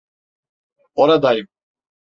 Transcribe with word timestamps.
Oradayım. 0.95 1.47